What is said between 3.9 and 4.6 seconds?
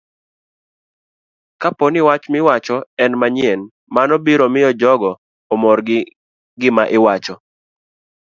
mano biro